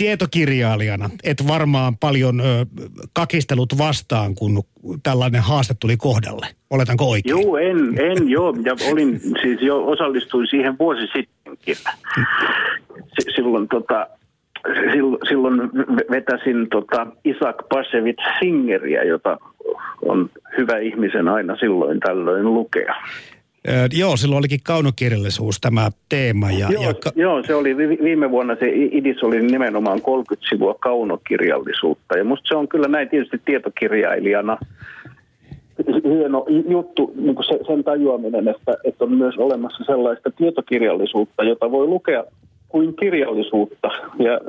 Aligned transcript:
tietokirjailijana 0.00 1.10
et 1.24 1.46
varmaan 1.48 1.96
paljon 1.96 2.40
ö, 2.40 2.44
kakistelut 3.12 3.78
vastaan, 3.78 4.34
kun 4.34 4.62
tällainen 5.02 5.40
haaste 5.40 5.74
tuli 5.80 5.96
kohdalle. 5.96 6.46
Oletanko 6.70 7.10
oikein? 7.10 7.40
Joo, 7.42 7.56
en, 7.56 7.78
en 7.78 8.28
joo. 8.28 8.54
Ja 8.64 8.72
olin, 8.92 9.20
siis 9.20 9.62
jo 9.62 9.86
osallistuin 9.86 10.46
siihen 10.50 10.78
vuosi 10.78 11.06
sittenkin. 11.12 11.76
S- 13.20 13.34
silloin 13.36 13.68
tota, 13.68 14.06
silloin 15.28 15.60
vetäsin 16.10 16.68
tota 16.70 17.06
Isaac 17.24 17.56
Basevich 17.68 18.22
Singeriä, 18.38 19.02
jota 19.02 19.38
on 20.02 20.30
hyvä 20.56 20.78
ihmisen 20.78 21.28
aina 21.28 21.56
silloin 21.56 22.00
tällöin 22.00 22.54
lukea. 22.54 22.94
Öö, 23.68 23.86
joo, 23.92 24.16
silloin 24.16 24.38
olikin 24.38 24.60
kaunokirjallisuus 24.64 25.60
tämä 25.60 25.90
teema. 26.08 26.50
Ja, 26.50 26.68
joo, 26.72 26.82
ja 26.82 26.94
ka- 26.94 27.12
joo, 27.16 27.42
se 27.46 27.54
oli 27.54 27.76
viime 27.76 28.30
vuonna 28.30 28.56
se 28.60 28.68
IDIS 28.72 29.22
oli 29.22 29.42
nimenomaan 29.42 30.02
30 30.02 30.48
sivua 30.48 30.74
kaunokirjallisuutta. 30.74 32.18
Ja 32.18 32.24
musta 32.24 32.48
se 32.48 32.56
on 32.56 32.68
kyllä 32.68 32.88
näin 32.88 33.08
tietysti 33.08 33.40
tietokirjailijana 33.44 34.58
hieno 36.04 36.46
juttu, 36.68 37.12
niin 37.16 37.34
kuin 37.34 37.46
se, 37.46 37.58
sen 37.66 37.84
tajuaminen, 37.84 38.48
että, 38.48 38.76
että 38.84 39.04
on 39.04 39.12
myös 39.12 39.34
olemassa 39.38 39.84
sellaista 39.84 40.30
tietokirjallisuutta, 40.30 41.42
jota 41.44 41.70
voi 41.70 41.86
lukea 41.86 42.24
kuin 42.68 42.96
kirjallisuutta, 42.96 43.88
ja, 44.18 44.40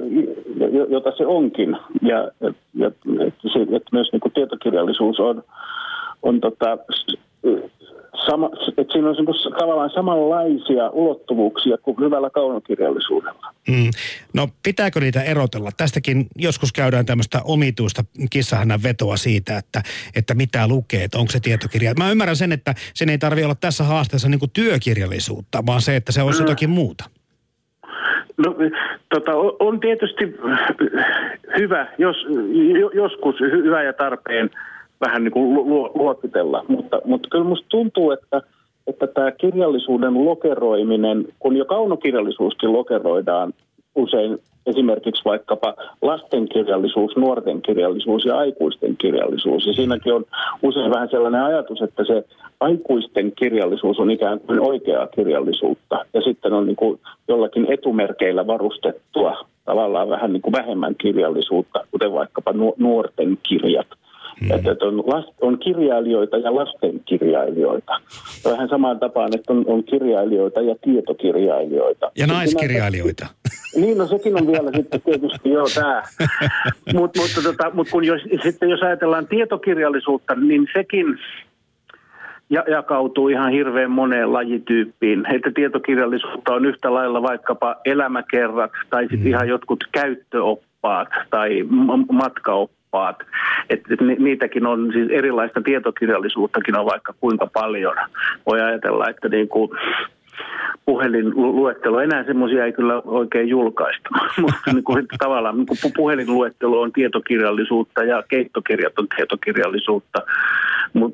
jota 0.90 1.12
se 1.18 1.26
onkin. 1.26 1.78
Ja, 2.02 2.32
ja 2.74 2.88
että, 3.28 3.50
se, 3.54 3.62
että 3.62 3.90
myös 3.92 4.10
niin 4.12 4.20
kuin 4.20 4.34
tietokirjallisuus 4.34 5.20
on, 5.20 5.44
on 6.24 6.42
tota, 6.42 6.78
sama, 8.26 8.50
että 8.78 8.94
siinä 8.94 9.10
on 9.10 9.16
niin 9.16 9.54
tavallaan 9.60 9.90
samanlaisia 9.90 10.90
ulottuvuuksia 10.90 11.78
kuin 11.78 11.98
hyvällä 12.00 12.30
kaunokirjallisuudella. 12.30 13.54
Mm. 13.68 13.90
No 14.34 14.48
pitääkö 14.64 15.00
niitä 15.00 15.24
erotella? 15.24 15.70
Tästäkin 15.78 16.28
joskus 16.36 16.74
käydään 16.74 17.06
tämmöistä 17.06 17.42
omituista 17.44 18.02
kissahännän 18.30 18.84
vetoa 18.84 19.18
siitä, 19.18 19.58
että, 19.58 19.82
että 20.16 20.34
mitä 20.34 20.68
lukee, 20.68 21.04
että 21.04 21.18
onko 21.18 21.32
se 21.32 21.40
tietokirja. 21.40 21.94
Mä 21.98 22.12
ymmärrän 22.12 22.36
sen, 22.36 22.52
että 22.52 22.74
sen 22.94 23.10
ei 23.10 23.18
tarvitse 23.18 23.46
olla 23.46 23.56
tässä 23.56 23.84
haasteessa 23.84 24.30
niin 24.30 24.40
kuin 24.40 24.52
työkirjallisuutta, 24.54 25.66
vaan 25.66 25.82
se, 25.82 25.96
että 25.96 26.12
se 26.12 26.22
olisi 26.22 26.40
mm. 26.40 26.46
jotakin 26.46 26.70
muuta. 26.70 27.04
No, 28.38 28.56
tota, 29.10 29.32
on 29.60 29.80
tietysti 29.80 30.36
hyvä, 31.58 31.88
jos, 31.98 32.16
joskus 32.94 33.40
hyvä 33.40 33.84
ja 33.84 33.94
tarpeen 33.94 34.50
vähän 35.02 35.24
niin 35.24 35.32
kuin 35.32 35.56
luokitella, 35.96 36.66
mutta, 36.68 37.02
mutta 37.06 37.30
kyllä 37.30 37.46
musta 37.46 37.68
tuntuu, 37.70 38.12
että, 38.12 38.42
että 38.88 39.08
tämä 39.08 39.32
kirjallisuuden 39.32 40.26
lokeroiminen, 40.26 41.28
kun 41.40 41.58
jo 41.58 41.66
kaunokirjallisuuskin 41.66 42.74
lokeroidaan 42.74 43.54
usein 43.96 44.38
esimerkiksi 44.66 45.26
vaikkapa 45.26 45.74
lastenkirjallisuus, 46.02 47.16
nuorten 47.16 47.62
kirjallisuus 47.62 48.26
ja 48.26 48.38
aikuisten 48.38 48.98
kirjallisuus. 48.98 49.68
Ja 49.68 49.74
siinäkin 49.74 50.14
on 50.14 50.26
usein 50.64 50.92
vähän 50.92 51.10
sellainen 51.12 51.44
ajatus, 51.44 51.82
että 51.82 52.04
se 52.06 52.24
aikuisten 52.60 53.32
kirjallisuus 53.32 54.00
on 54.00 54.12
ikään 54.12 54.40
kuin 54.40 54.60
oikeaa 54.60 55.08
kirjallisuutta. 55.08 56.06
Ja 56.14 56.22
sitten 56.22 56.54
on 56.54 56.66
niin 56.66 56.76
kuin 56.76 57.00
jollakin 57.28 57.74
etumerkeillä 57.74 58.48
varustettua 58.48 59.46
tavallaan 59.66 60.10
vähän 60.10 60.34
niin 60.34 60.42
kuin 60.42 60.54
vähemmän 60.54 60.96
kirjallisuutta, 60.96 61.88
kuten 61.92 62.14
vaikkapa 62.14 62.54
nuorten 62.78 63.38
kirjat. 63.44 63.88
Mm. 64.42 64.52
Että 64.52 64.86
on, 64.86 64.98
last, 64.98 65.30
on 65.42 65.60
kirjailijoita 65.60 66.38
ja 66.38 66.56
lastenkirjailijoita. 66.56 68.02
Vähän 68.46 68.70
samaan 68.70 69.00
tapaan, 69.00 69.36
että 69.36 69.54
on, 69.54 69.64
on 69.68 69.84
kirjailijoita 69.84 70.62
ja 70.62 70.76
tietokirjailijoita. 70.82 72.12
Ja 72.18 72.28
naiskirjailijoita. 72.28 73.28
Niin, 73.76 73.98
no 73.98 74.08
sekin 74.08 74.36
on 74.36 74.48
vielä 74.48 74.72
sitten 74.76 75.02
tietysti 75.02 75.50
joo 75.50 75.66
tämä. 75.76 76.04
Mut, 76.94 77.12
mutta 77.18 77.42
tota, 77.44 77.72
mut 77.74 77.90
kun 77.92 78.06
jos, 78.06 78.22
sitten 78.44 78.70
jos 78.70 78.82
ajatellaan 78.82 79.28
tietokirjallisuutta, 79.28 80.36
niin 80.36 80.68
sekin 80.74 81.18
ja, 82.50 82.64
jakautuu 82.68 83.28
ihan 83.28 83.52
hirveän 83.52 83.92
moneen 83.92 84.34
lajityyppiin. 84.34 85.36
Että 85.36 85.52
tietokirjallisuutta 85.56 86.54
on 86.54 86.66
yhtä 86.66 86.94
lailla 86.94 87.22
vaikkapa 87.22 87.76
elämäkerrat 87.86 88.72
tai 88.90 89.04
sitten 89.04 89.20
mm. 89.20 89.28
ihan 89.28 89.48
jotkut 89.48 89.84
käyttöoppaat 89.92 91.10
tai 91.30 91.64
matkaoppaat 92.12 92.81
oppaat. 92.92 93.16
Et, 93.70 93.82
et 93.92 94.20
niitäkin 94.20 94.66
on, 94.66 94.90
siis 94.94 95.10
erilaista 95.12 95.62
tietokirjallisuuttakin 95.62 96.80
on 96.80 96.86
vaikka 96.86 97.14
kuinka 97.20 97.48
paljon. 97.54 97.96
Voi 98.46 98.62
ajatella, 98.62 99.10
että 99.10 99.30
niin 99.30 99.48
kuin 99.48 99.70
puhelinluettelo, 100.86 102.00
enää 102.00 102.24
semmoisia 102.24 102.66
ei 102.66 102.74
kyllä 102.74 103.02
oikein 103.06 103.50
julkaista. 103.50 104.10
Mutta 104.42 104.74
niin 104.74 104.84
kuin, 104.84 105.08
tavallaan 105.20 105.58
niin 105.58 105.68
kuin 105.68 105.94
puhelinluettelo 105.96 106.82
on 106.82 106.92
tietokirjallisuutta 106.92 108.04
ja 108.04 108.24
keittokirjat 108.28 109.00
on 109.00 109.08
tietokirjallisuutta. 109.16 110.22
Mut, 110.94 111.14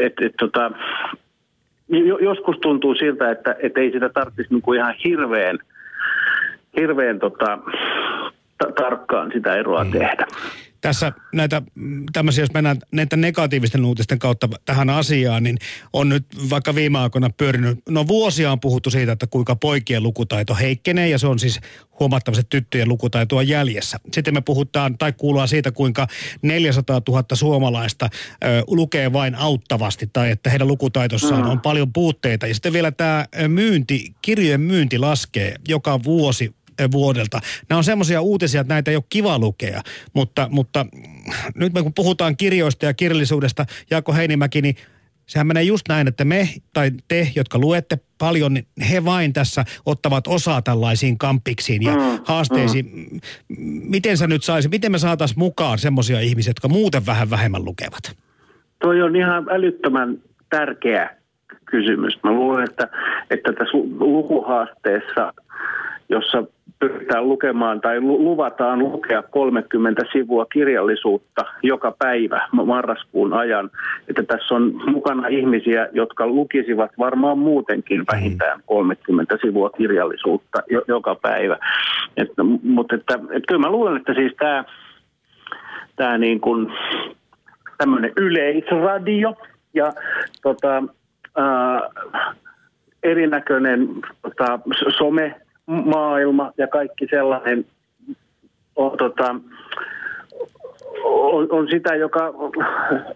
et, 0.00 0.12
et, 0.20 0.34
tota, 0.38 0.70
joskus 2.20 2.56
tuntuu 2.58 2.94
siltä, 2.94 3.30
että 3.30 3.56
et 3.62 3.78
ei 3.78 3.90
sitä 3.92 4.08
tarvitsisi 4.08 4.54
niin 4.54 4.62
kuin 4.62 4.78
ihan 4.78 4.94
hirveän, 5.04 5.58
hirveän 6.76 7.18
tota, 7.18 7.58
tarkkaan 8.74 9.30
sitä 9.34 9.54
eroa 9.54 9.84
mm. 9.84 9.90
tehdä 9.90 10.26
tässä 10.80 11.12
näitä 11.34 11.62
tämmöisiä, 12.12 12.42
jos 12.42 12.52
mennään 12.54 12.78
näitä 12.92 13.16
negatiivisten 13.16 13.84
uutisten 13.84 14.18
kautta 14.18 14.48
tähän 14.64 14.90
asiaan, 14.90 15.42
niin 15.42 15.58
on 15.92 16.08
nyt 16.08 16.26
vaikka 16.50 16.74
viime 16.74 16.98
aikoina 16.98 17.30
pyörinyt, 17.30 17.78
no 17.88 18.06
vuosia 18.06 18.52
on 18.52 18.60
puhuttu 18.60 18.90
siitä, 18.90 19.12
että 19.12 19.26
kuinka 19.26 19.56
poikien 19.56 20.02
lukutaito 20.02 20.54
heikkenee 20.54 21.08
ja 21.08 21.18
se 21.18 21.26
on 21.26 21.38
siis 21.38 21.60
huomattavasti 22.00 22.46
tyttöjen 22.48 22.88
lukutaitoa 22.88 23.42
jäljessä. 23.42 24.00
Sitten 24.12 24.34
me 24.34 24.40
puhutaan 24.40 24.98
tai 24.98 25.12
kuullaan 25.12 25.48
siitä, 25.48 25.72
kuinka 25.72 26.06
400 26.42 27.02
000 27.08 27.24
suomalaista 27.34 28.08
ö, 28.44 28.64
lukee 28.66 29.12
vain 29.12 29.34
auttavasti 29.34 30.10
tai 30.12 30.30
että 30.30 30.50
heidän 30.50 30.68
lukutaitossaan 30.68 31.44
mm. 31.44 31.50
on 31.50 31.60
paljon 31.60 31.92
puutteita. 31.92 32.46
Ja 32.46 32.54
sitten 32.54 32.72
vielä 32.72 32.92
tämä 32.92 33.24
myynti, 33.48 34.14
kirjojen 34.22 34.60
myynti 34.60 34.98
laskee 34.98 35.54
joka 35.68 36.02
vuosi 36.04 36.54
vuodelta. 36.92 37.40
Nämä 37.68 37.76
on 37.76 37.84
semmoisia 37.84 38.20
uutisia, 38.20 38.60
että 38.60 38.74
näitä 38.74 38.90
ei 38.90 38.96
ole 38.96 39.04
kiva 39.08 39.38
lukea, 39.38 39.80
mutta, 40.12 40.48
mutta 40.50 40.86
nyt 41.54 41.72
kun 41.72 41.94
puhutaan 41.94 42.36
kirjoista 42.36 42.86
ja 42.86 42.94
kirjallisuudesta, 42.94 43.66
Jaakko 43.90 44.12
Heinimäki, 44.12 44.62
niin 44.62 44.76
sehän 45.30 45.46
menee 45.46 45.62
just 45.62 45.88
näin, 45.88 46.08
että 46.08 46.24
me 46.24 46.48
tai 46.72 46.90
te, 47.08 47.28
jotka 47.36 47.58
luette 47.58 47.98
paljon, 48.18 48.54
niin 48.54 48.66
he 48.90 49.04
vain 49.04 49.32
tässä 49.32 49.64
ottavat 49.86 50.26
osaa 50.26 50.62
tällaisiin 50.62 51.18
kampiksiin 51.18 51.82
ja 51.82 51.92
mm, 51.92 52.18
haasteisiin. 52.24 52.84
Mm. 52.84 53.20
Miten 53.82 54.16
sä 54.16 54.26
nyt 54.26 54.42
saisi, 54.42 54.68
miten 54.68 54.92
me 54.92 54.98
saataisiin 54.98 55.38
mukaan 55.38 55.78
semmoisia 55.78 56.20
ihmisiä, 56.20 56.50
jotka 56.50 56.68
muuten 56.68 57.06
vähän 57.06 57.30
vähemmän 57.30 57.64
lukevat? 57.64 58.16
Toi 58.82 59.02
on 59.02 59.16
ihan 59.16 59.46
älyttömän 59.50 60.18
tärkeä 60.50 61.16
kysymys. 61.64 62.18
Mä 62.22 62.32
luulen, 62.32 62.64
että, 62.70 62.88
että 63.30 63.52
tässä 63.52 63.78
lukuhaasteessa, 63.98 65.32
jossa 66.08 66.44
pyritään 66.80 67.28
lukemaan 67.28 67.80
tai 67.80 68.00
luvataan 68.00 68.78
lukea 68.78 69.22
30 69.22 70.02
sivua 70.12 70.46
kirjallisuutta 70.46 71.44
joka 71.62 71.94
päivä 71.98 72.48
marraskuun 72.52 73.32
ajan. 73.32 73.70
Että 74.08 74.22
tässä 74.22 74.54
on 74.54 74.72
mukana 74.86 75.28
ihmisiä, 75.28 75.88
jotka 75.92 76.26
lukisivat 76.26 76.90
varmaan 76.98 77.38
muutenkin 77.38 78.04
vähintään 78.12 78.60
30 78.66 79.38
sivua 79.40 79.70
kirjallisuutta 79.70 80.62
jo, 80.70 80.82
joka 80.88 81.14
päivä. 81.14 81.58
Että, 82.16 82.42
mutta 82.62 82.94
että, 82.94 83.14
että 83.14 83.46
kyllä 83.48 83.60
mä 83.60 83.70
luulen, 83.70 83.96
että 83.96 84.14
siis 84.14 84.32
tämä 84.38 84.64
tämä 85.96 86.18
niin 86.18 86.40
kuin 86.40 86.72
tämmöinen 87.78 88.12
yleisradio 88.16 89.34
ja 89.74 89.92
tota, 90.42 90.82
ää, 91.36 91.80
erinäköinen 93.02 93.88
tota, 94.22 94.58
some 94.98 95.40
maailma 95.70 96.52
ja 96.58 96.66
kaikki 96.66 97.06
sellainen 97.10 97.66
on, 98.76 98.98
tota, 98.98 99.34
on, 101.04 101.46
on 101.50 101.68
sitä, 101.70 101.94
joka 101.94 102.34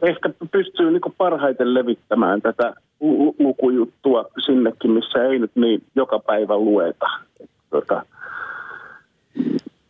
ehkä 0.02 0.30
pystyy 0.52 0.90
niin 0.90 1.00
parhaiten 1.18 1.74
levittämään 1.74 2.42
tätä 2.42 2.74
lukujuttua 3.38 4.24
sinnekin, 4.46 4.90
missä 4.90 5.24
ei 5.24 5.38
nyt 5.38 5.50
niin 5.54 5.82
joka 5.96 6.18
päivä 6.18 6.56
lueta. 6.56 7.06
Tota, 7.70 8.02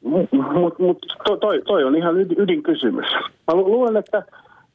Mutta 0.03 0.37
mut, 0.79 1.01
to, 1.25 1.37
toi, 1.37 1.63
toi 1.67 1.85
on 1.85 1.97
ihan 1.97 2.21
ydinkysymys. 2.21 3.07
Mä 3.47 3.55
luulen, 3.55 3.97
että 3.97 4.23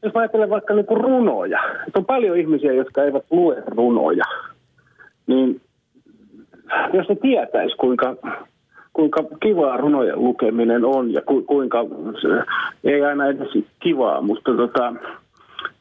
jos 0.03 0.13
mä 0.13 0.19
ajattelen 0.19 0.49
vaikka 0.49 0.73
niinku 0.73 0.95
runoja, 0.95 1.59
että 1.87 1.99
on 1.99 2.05
paljon 2.05 2.37
ihmisiä, 2.37 2.73
jotka 2.73 3.03
eivät 3.03 3.25
lue 3.31 3.63
runoja, 3.67 4.25
niin 5.27 5.61
jos 6.93 7.09
ne 7.09 7.15
tietäisi, 7.15 7.75
kuinka, 7.77 8.15
kuinka 8.93 9.23
kivaa 9.39 9.77
runojen 9.77 10.23
lukeminen 10.23 10.85
on 10.85 11.13
ja 11.13 11.21
ku, 11.21 11.41
kuinka, 11.41 11.85
se 12.21 12.27
ei 12.83 13.03
aina 13.03 13.27
edes 13.27 13.49
kivaa, 13.79 14.21
mutta 14.21 14.53
tota, 14.53 14.93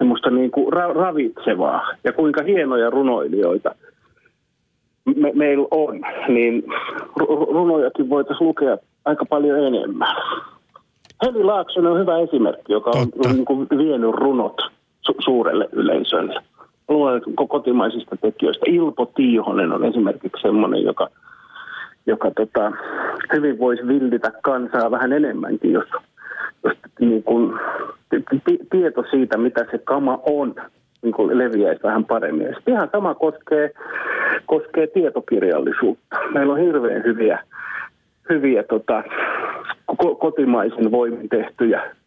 musta 0.04 0.30
niin 0.30 0.50
kuin 0.50 0.72
ra, 0.72 0.92
ravitsevaa 0.92 1.88
ja 2.04 2.12
kuinka 2.12 2.42
hienoja 2.42 2.90
runoilijoita 2.90 3.74
me, 5.16 5.32
meillä 5.34 5.68
on, 5.70 6.00
niin 6.28 6.64
runojakin 7.52 8.10
voitaisiin 8.10 8.48
lukea 8.48 8.78
aika 9.04 9.24
paljon 9.24 9.66
enemmän. 9.66 10.16
Heli 11.26 11.44
Laaksonen 11.44 11.92
on 11.92 12.00
hyvä 12.00 12.18
esimerkki, 12.18 12.72
joka 12.72 12.90
on, 12.90 13.08
on 13.26 13.32
niin 13.32 13.44
kuin 13.44 13.66
vienyt 13.78 14.14
runot 14.14 14.60
su- 15.08 15.24
suurelle 15.24 15.68
yleisölle. 15.72 16.40
Luulen, 16.88 17.22
kotimaisista 17.48 18.16
tekijöistä. 18.16 18.64
Ilpo 18.68 19.06
Tiihonen 19.06 19.72
on 19.72 19.84
esimerkiksi 19.84 20.42
sellainen, 20.42 20.82
joka, 20.82 21.08
joka 22.06 22.30
tota, 22.30 22.72
hyvin 23.32 23.58
voisi 23.58 23.88
villitä 23.88 24.32
kansaa 24.42 24.90
vähän 24.90 25.12
enemmänkin, 25.12 25.72
jos, 25.72 25.88
jos 26.64 26.76
niin 27.00 27.22
kuin, 27.22 27.58
t- 28.10 28.70
tieto 28.70 29.04
siitä, 29.10 29.38
mitä 29.38 29.66
se 29.70 29.78
kama 29.78 30.18
on, 30.26 30.54
niin 31.02 31.12
kuin 31.12 31.38
leviäisi 31.38 31.82
vähän 31.82 32.04
paremmin. 32.04 32.46
Ja 32.46 32.54
ihan 32.66 32.88
sama 32.92 33.14
koskee, 33.14 33.70
koskee 34.46 34.86
tietokirjallisuutta. 34.86 36.16
Meillä 36.34 36.52
on 36.52 36.60
hirveän 36.60 37.04
hyviä, 37.04 37.38
hyviä 38.30 38.62
tota, 38.62 39.02
kotimaisen 40.18 40.90
voimin 40.90 41.28
tehtyjä 41.28 41.97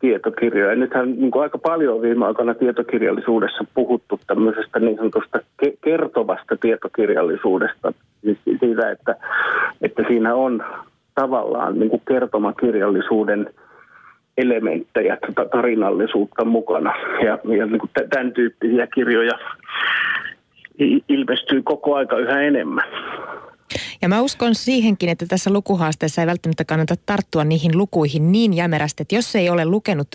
tietokirjoja. 0.00 0.74
Nythän 0.74 1.10
niin 1.10 1.30
kuin 1.30 1.42
aika 1.42 1.58
paljon 1.58 1.94
on 1.94 2.02
viime 2.02 2.26
aikoina 2.26 2.54
tietokirjallisuudessa 2.54 3.64
puhuttu 3.74 4.20
tämmöisestä 4.26 4.78
niin 4.78 4.96
sanotusta 4.96 5.38
ke- 5.38 5.76
kertovasta 5.84 6.56
tietokirjallisuudesta. 6.56 7.92
Siis 8.20 8.38
siitä, 8.60 8.90
että, 8.90 9.16
että 9.82 10.02
siinä 10.08 10.34
on 10.34 10.64
tavallaan 11.14 11.78
niin 11.78 11.90
kuin 11.90 12.02
kertomakirjallisuuden 12.08 13.50
elementtejä, 14.38 15.18
tarinallisuutta 15.50 16.44
mukana. 16.44 16.94
Ja, 17.24 17.38
ja 17.56 17.66
niin 17.66 17.78
kuin 17.78 17.90
tämän 18.10 18.32
tyyppisiä 18.32 18.86
kirjoja 18.86 19.38
ilmestyy 21.08 21.62
koko 21.62 21.94
aika 21.94 22.18
yhä 22.18 22.40
enemmän. 22.40 22.84
Ja 24.02 24.08
mä 24.08 24.22
uskon 24.22 24.54
siihenkin, 24.54 25.08
että 25.08 25.26
tässä 25.28 25.52
lukuhaasteessa 25.52 26.20
ei 26.22 26.26
välttämättä 26.26 26.64
kannata 26.64 26.94
tarttua 27.06 27.44
niihin 27.44 27.78
lukuihin 27.78 28.32
niin 28.32 28.54
jämerästi, 28.54 29.02
että 29.02 29.14
jos 29.14 29.36
ei 29.36 29.50
ole 29.50 29.64
lukenut 29.64 30.08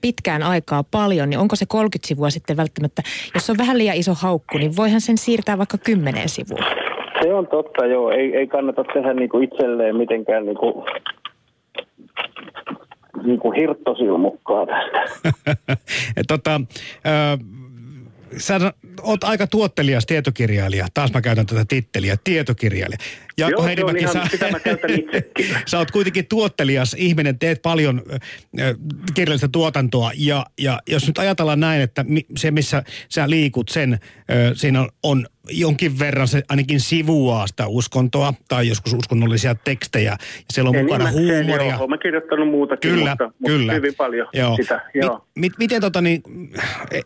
pitkään 0.00 0.42
aikaa 0.42 0.84
paljon, 0.90 1.30
niin 1.30 1.38
onko 1.38 1.56
se 1.56 1.66
30 1.68 2.08
sivua 2.08 2.30
sitten 2.30 2.56
välttämättä, 2.56 3.02
jos 3.34 3.50
on 3.50 3.58
vähän 3.58 3.78
liian 3.78 3.96
iso 3.96 4.14
haukku, 4.14 4.58
niin 4.58 4.76
voihan 4.76 5.00
sen 5.00 5.18
siirtää 5.18 5.58
vaikka 5.58 5.78
10 5.78 6.28
sivua. 6.28 6.58
Se 7.22 7.34
on 7.34 7.46
totta, 7.46 7.86
joo. 7.86 8.10
Ei, 8.10 8.36
ei 8.36 8.46
kannata 8.46 8.84
tehdä 8.84 9.14
niinku 9.14 9.38
itselleen 9.38 9.96
mitenkään 9.96 10.46
niinku, 10.46 10.84
niinku 13.24 13.50
hirttosilmukkaa 13.50 14.66
tästä. 14.66 15.32
tota, 16.28 16.60
äh, 17.06 17.38
sä 18.36 18.72
oot 19.06 19.24
aika 19.24 19.46
tuottelias 19.46 20.06
tietokirjailija. 20.06 20.86
Taas 20.94 21.12
mä 21.12 21.20
käytän 21.20 21.46
tätä 21.46 21.64
titteliä, 21.68 22.16
tietokirjailija. 22.24 22.98
Jaakko 23.38 23.60
Joo, 23.60 23.66
Heinimäki, 23.66 23.98
ihan, 23.98 24.12
sä, 24.12 24.22
sitä 24.30 24.50
mä 24.50 24.58
sä 25.70 25.78
oot 25.78 25.90
kuitenkin 25.90 26.26
tuottelias 26.26 26.96
ihminen, 26.98 27.38
teet 27.38 27.62
paljon 27.62 28.02
äh, 28.12 28.74
kirjallista 29.14 29.48
tuotantoa. 29.48 30.10
Ja, 30.14 30.46
ja 30.58 30.80
jos 30.88 31.06
nyt 31.06 31.18
ajatellaan 31.18 31.60
näin, 31.60 31.82
että 31.82 32.04
mi, 32.04 32.26
se 32.36 32.50
missä 32.50 32.82
sä 33.08 33.30
liikut, 33.30 33.68
sen 33.68 33.92
äh, 33.92 33.98
siinä 34.54 34.80
on, 34.80 34.88
on 35.02 35.26
jonkin 35.50 35.98
verran 35.98 36.28
se 36.28 36.42
ainakin 36.48 36.80
sivuaa 36.80 37.46
sitä 37.46 37.66
uskontoa 37.66 38.34
tai 38.48 38.68
joskus 38.68 38.92
uskonnollisia 38.92 39.54
tekstejä. 39.54 40.10
Ja 40.10 40.16
siellä 40.52 40.70
on 40.70 40.76
mukana 40.76 41.10
niin 41.10 41.14
huumoria. 41.14 41.74
Joo, 41.74 41.88
mä 41.88 41.98
kirjoittanut 41.98 42.48
muutakin, 42.48 42.90
kyllä, 42.90 43.10
mutta, 43.10 43.32
kyllä. 43.46 43.58
mutta 43.58 43.72
hyvin 43.72 43.94
paljon 43.94 44.28
joo. 44.32 44.56
sitä. 44.56 44.90
Joo. 44.94 45.26
Mi, 45.34 45.50
miten 45.58 45.80
tota 45.80 46.00
niin, 46.00 46.22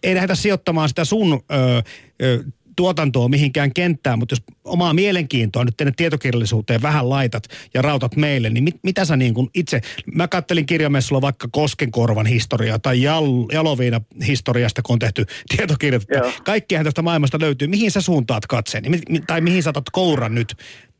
ei 0.02 0.14
lähdetä 0.14 0.34
sijoittamaan 0.34 0.88
sitä 0.88 1.04
sun 1.04 1.32
ö, 1.52 1.82
ö, 2.22 2.44
tuotantoa 2.80 3.28
mihinkään 3.28 3.74
kenttään, 3.74 4.18
mutta 4.18 4.32
jos 4.32 4.42
omaa 4.64 4.94
mielenkiintoa 4.94 5.64
nyt 5.64 5.76
tänne 5.76 5.92
tietokirjallisuuteen 5.96 6.82
vähän 6.82 7.10
laitat 7.10 7.42
ja 7.74 7.82
rautat 7.82 8.16
meille, 8.16 8.50
niin 8.50 8.64
mit, 8.64 8.76
mitä 8.82 9.04
sä 9.04 9.16
niin 9.16 9.34
kuin 9.34 9.48
itse, 9.54 9.80
mä 10.14 10.28
kattelin 10.28 10.66
kirjamessulla 10.66 11.22
vaikka 11.22 11.48
Koskenkorvan 11.52 12.26
historiaa 12.26 12.78
tai 12.78 13.02
Jal, 13.02 13.24
Jaloviina 13.52 14.00
historiasta, 14.26 14.82
kun 14.82 14.94
on 14.94 14.98
tehty 14.98 15.24
tietokirjat. 15.56 16.02
Kaikkihan 16.44 16.84
tästä 16.84 17.02
maailmasta 17.02 17.38
löytyy. 17.40 17.68
Mihin 17.68 17.90
sä 17.90 18.00
suuntaat 18.00 18.46
katseen? 18.46 18.84
Tai 19.26 19.40
mihin 19.40 19.62
saatat 19.62 19.84
kouran 19.92 20.34
nyt, 20.34 20.54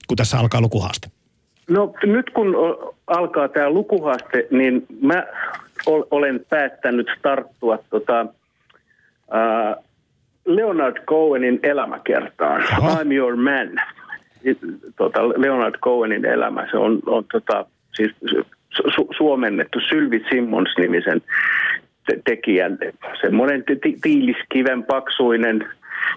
kun 0.07 0.17
tässä 0.17 0.39
alkaa 0.39 0.61
lukuhaaste? 0.61 1.09
No 1.69 1.95
nyt 2.03 2.31
kun 2.31 2.55
alkaa 3.07 3.49
tämä 3.49 3.71
lukuhaaste, 3.71 4.47
niin 4.51 4.87
mä 5.03 5.27
olen 5.87 6.47
päättänyt 6.49 7.07
tarttua 7.23 7.79
tota, 7.91 8.27
ää, 9.31 9.77
Leonard 10.45 11.05
Cohenin 11.05 11.61
elämäkertaan. 11.63 12.63
Aha. 12.63 13.03
I'm 13.03 13.13
your 13.13 13.37
man. 13.37 13.81
Tota, 14.97 15.29
Leonard 15.29 15.75
Cohenin 15.79 16.25
elämä, 16.25 16.69
se 16.71 16.77
on, 16.77 17.01
on 17.07 17.25
tota, 17.33 17.67
siis 17.95 18.13
su- 18.75 19.17
suomennettu 19.17 19.81
Sylvi 19.81 20.25
Simmons-nimisen 20.31 21.23
te- 22.07 22.21
tekijän. 22.25 22.79
Semmoinen 23.21 23.65
ti- 23.65 23.99
tiiliskiven 24.03 24.85
paksuinen 24.85 25.69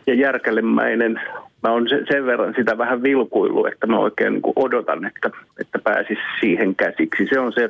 ja 0.08 0.14
järkälemäinen. 0.14 1.22
Mä 1.64 1.72
oon 1.72 1.90
sen 1.90 2.26
verran 2.26 2.54
sitä 2.58 2.78
vähän 2.78 3.04
vilkuillut, 3.04 3.68
että 3.68 3.88
mä 3.88 3.98
oikein 3.98 4.34
niin 4.34 4.54
odotan, 4.56 5.06
että, 5.06 5.30
että 5.62 5.80
pääsis 5.80 6.18
siihen 6.40 6.76
käsiksi. 6.76 7.28
Se 7.30 7.40
on 7.40 7.54
se, 7.54 7.70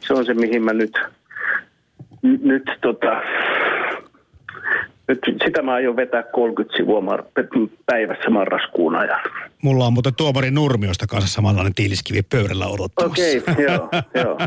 se, 0.00 0.14
on 0.14 0.24
se 0.24 0.34
mihin 0.34 0.64
mä 0.64 0.72
nyt, 0.72 0.98
nyt 2.22 2.70
tota, 2.80 3.22
nyt 5.10 5.44
sitä 5.44 5.62
mä 5.62 5.74
aion 5.74 5.96
vetää 5.96 6.22
30 6.22 6.76
sivua 6.76 7.00
päivässä 7.86 8.30
marraskuun 8.30 8.96
ajan. 8.96 9.20
Mulla 9.62 9.86
on 9.86 9.92
muuten 9.92 10.14
tuomari 10.14 10.50
Nurmiosta 10.50 11.06
kanssa 11.06 11.34
samanlainen 11.34 11.74
tiiliskivi 11.74 12.22
pöydällä 12.22 12.66
odottamassa. 12.66 13.12
Okei, 13.12 13.38
okay, 13.38 13.64
joo, 13.64 13.88
joo. 14.14 14.38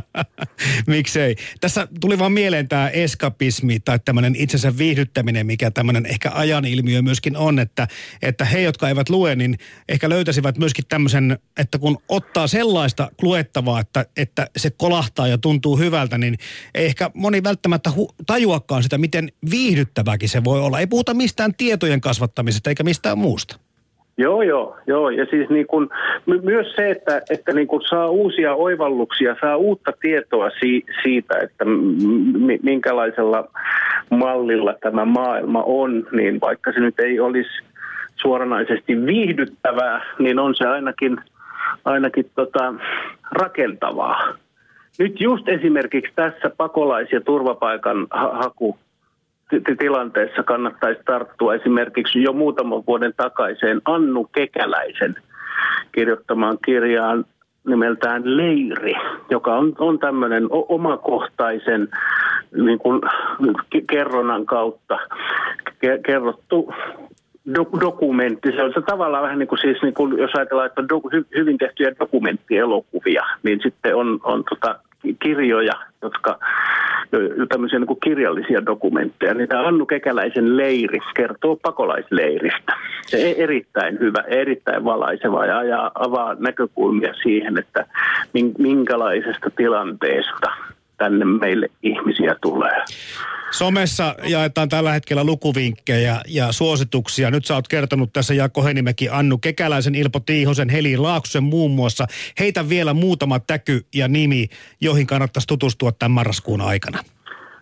Miksei. 0.87 1.35
Tässä 1.61 1.87
tuli 1.99 2.19
vaan 2.19 2.31
mieleen 2.31 2.67
tämä 2.67 2.89
eskapismi 2.89 3.79
tai 3.79 3.99
tämmöinen 4.05 4.35
itsensä 4.35 4.77
viihdyttäminen, 4.77 5.45
mikä 5.45 5.71
tämmöinen 5.71 6.05
ehkä 6.05 6.31
ajan 6.33 6.65
ilmiö 6.65 7.01
myöskin 7.01 7.37
on, 7.37 7.59
että, 7.59 7.87
että 8.21 8.45
he, 8.45 8.61
jotka 8.61 8.89
eivät 8.89 9.09
lue, 9.09 9.35
niin 9.35 9.57
ehkä 9.89 10.09
löytäisivät 10.09 10.57
myöskin 10.57 10.85
tämmöisen, 10.89 11.39
että 11.57 11.79
kun 11.79 11.97
ottaa 12.09 12.47
sellaista 12.47 13.11
luettavaa, 13.21 13.79
että, 13.79 14.05
että 14.17 14.47
se 14.57 14.69
kolahtaa 14.69 15.27
ja 15.27 15.37
tuntuu 15.37 15.77
hyvältä, 15.77 16.17
niin 16.17 16.37
ei 16.75 16.85
ehkä 16.85 17.11
moni 17.13 17.43
välttämättä 17.43 17.89
hu- 17.89 18.15
tajuakaan 18.25 18.83
sitä, 18.83 18.97
miten 18.97 19.31
viihdyttäväkin 19.49 20.29
se 20.29 20.43
voi 20.43 20.61
olla. 20.61 20.79
Ei 20.79 20.87
puhuta 20.87 21.13
mistään 21.13 21.55
tietojen 21.55 22.01
kasvattamisesta 22.01 22.69
eikä 22.69 22.83
mistään 22.83 23.17
muusta. 23.17 23.62
Joo, 24.17 24.41
joo, 24.41 24.77
joo. 24.87 25.09
Ja 25.09 25.25
siis 25.25 25.49
niin 25.49 25.67
kun, 25.67 25.89
my, 26.25 26.39
myös 26.41 26.67
se, 26.75 26.91
että, 26.91 27.21
että 27.29 27.53
niin 27.53 27.67
kun 27.67 27.81
saa 27.89 28.07
uusia 28.07 28.53
oivalluksia, 28.53 29.35
saa 29.41 29.57
uutta 29.57 29.91
tietoa 30.01 30.49
si, 30.59 30.85
siitä, 31.03 31.37
että 31.41 31.65
m, 31.65 32.47
minkälaisella 32.63 33.47
mallilla 34.09 34.73
tämä 34.81 35.05
maailma 35.05 35.63
on, 35.65 36.07
niin 36.11 36.41
vaikka 36.41 36.71
se 36.71 36.79
nyt 36.79 36.99
ei 36.99 37.19
olisi 37.19 37.49
suoranaisesti 38.15 39.05
viihdyttävää, 39.05 40.05
niin 40.19 40.39
on 40.39 40.55
se 40.55 40.67
ainakin, 40.67 41.17
ainakin 41.85 42.25
tota, 42.35 42.73
rakentavaa. 43.31 44.33
Nyt 44.99 45.21
just 45.21 45.49
esimerkiksi 45.49 46.11
tässä 46.15 46.49
pakolais- 46.57 47.11
ja 47.11 47.21
turvapaikan 47.21 48.07
ha- 48.11 48.33
haku 48.33 48.77
tilanteessa 49.79 50.43
kannattaisi 50.43 51.01
tarttua 51.05 51.55
esimerkiksi 51.55 52.23
jo 52.23 52.33
muutaman 52.33 52.83
vuoden 52.87 53.13
takaiseen 53.17 53.81
Annu 53.85 54.29
Kekäläisen 54.31 55.15
kirjoittamaan 55.91 56.57
kirjaan 56.65 57.25
nimeltään 57.67 58.37
Leiri, 58.37 58.93
joka 59.29 59.55
on, 59.55 59.73
on 59.77 59.99
tämmöinen 59.99 60.47
omakohtaisen 60.49 61.87
niin 62.55 62.79
kuin, 62.79 63.01
kerronnan 63.87 64.45
kautta 64.45 64.97
kerrottu 66.05 66.73
do- 67.49 67.79
dokumentti. 67.81 68.51
Se 68.51 68.63
on 68.63 68.73
se 68.73 68.81
tavallaan 68.81 69.23
vähän 69.23 69.39
niin 69.39 69.47
kuin 69.47 69.59
siis, 69.59 69.81
niin 69.81 69.93
kuin, 69.93 70.17
jos 70.17 70.31
ajatellaan, 70.35 70.67
että 70.67 70.81
do- 70.81 71.25
hyvin 71.35 71.57
tehtyjä 71.57 71.91
dokumenttielokuvia, 71.99 73.25
niin 73.43 73.59
sitten 73.63 73.95
on, 73.95 74.19
on 74.23 74.43
tota 74.49 74.79
kirjoja, 75.19 75.73
jotka 76.01 76.39
tämmöisiä 77.49 77.79
niin 77.79 77.87
kuin 77.87 77.99
kirjallisia 78.03 78.65
dokumentteja. 78.65 79.33
Niin 79.33 79.49
tämä 79.49 79.67
Annu 79.67 79.85
Kekäläisen 79.85 80.57
leiri 80.57 80.99
kertoo 81.15 81.55
pakolaisleiristä. 81.55 82.73
Se 83.05 83.17
on 83.17 83.43
erittäin 83.43 83.99
hyvä, 83.99 84.23
erittäin 84.27 84.85
valaiseva 84.85 85.45
ja 85.45 85.57
ajaa, 85.57 85.91
avaa 85.95 86.35
näkökulmia 86.39 87.13
siihen, 87.13 87.57
että 87.57 87.85
minkälaisesta 88.57 89.49
tilanteesta 89.55 90.51
tänne 90.97 91.25
meille 91.25 91.69
ihmisiä 91.83 92.35
tulee. 92.41 92.83
Somessa 93.53 94.15
jaetaan 94.23 94.69
tällä 94.69 94.91
hetkellä 94.91 95.23
lukuvinkkejä 95.23 96.21
ja 96.27 96.51
suosituksia. 96.51 97.31
Nyt 97.31 97.45
sä 97.45 97.55
oot 97.55 97.67
kertonut 97.67 98.13
tässä 98.13 98.33
Jaakko 98.33 98.63
Henimäki, 98.63 99.09
Annu 99.09 99.37
Kekäläisen, 99.37 99.95
Ilpo 99.95 100.19
Tiihosen, 100.19 100.69
Heli 100.69 100.97
Laaksosen 100.97 101.43
muun 101.43 101.71
muassa. 101.71 102.05
Heitä 102.39 102.69
vielä 102.69 102.93
muutama 102.93 103.39
täky 103.39 103.81
ja 103.95 104.07
nimi, 104.07 104.47
joihin 104.81 105.07
kannattaisi 105.07 105.47
tutustua 105.47 105.91
tämän 105.91 106.11
marraskuun 106.11 106.61
aikana. 106.61 106.99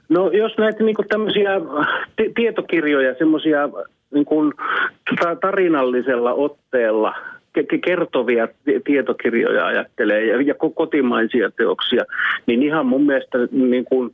No 0.10 0.30
jos 0.30 0.58
näitä 0.58 0.84
niin 0.84 0.96
tämmöisiä 1.10 1.52
tietokirjoja, 2.36 3.16
semmoisia 3.18 3.70
niin 4.14 4.26
tarinallisella 5.42 6.34
otteella 6.34 7.16
kertovia 7.86 8.48
tietokirjoja 8.86 9.66
ajattelee 9.66 10.26
ja, 10.26 10.42
ja 10.42 10.56
kotimaisia 10.76 11.52
teoksia, 11.52 12.04
niin 12.46 12.64
ihan 12.64 12.86
mun 12.86 13.06
mielestä 13.06 13.38
niin 13.52 13.86
kuin 13.86 14.14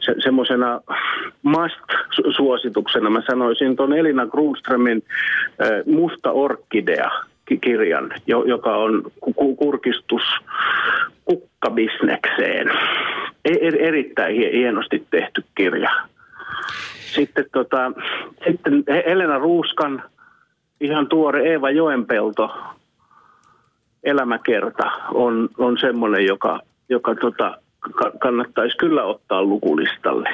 se, 0.00 0.14
semmoisena 0.18 0.80
must-suosituksena 1.42 3.10
mä 3.10 3.22
sanoisin 3.30 3.76
tuon 3.76 3.92
Elina 3.92 4.26
Grunströmin 4.26 5.02
äh, 5.62 5.70
Musta 5.86 6.30
orkidea 6.32 7.10
kirjan, 7.60 8.12
joka 8.26 8.76
on 8.76 9.02
kurkistus 9.56 10.22
kukkabisnekseen. 11.24 12.70
E-, 13.44 13.86
erittäin 13.88 14.36
hienosti 14.36 15.06
tehty 15.10 15.44
kirja. 15.54 15.90
Sitten, 17.14 17.44
tota, 17.52 17.92
sitten 18.46 18.84
Elena 19.06 19.38
Ruuskan 19.38 20.02
ihan 20.80 21.08
tuore 21.08 21.42
Eeva 21.50 21.70
Joenpelto 21.70 22.50
elämäkerta 24.06 24.90
on, 25.14 25.48
on 25.58 25.78
semmoinen, 25.80 26.26
joka, 26.26 26.60
joka 26.88 27.14
tota, 27.14 27.58
kannattaisi 28.18 28.76
kyllä 28.76 29.04
ottaa 29.04 29.42
lukulistalle. 29.42 30.24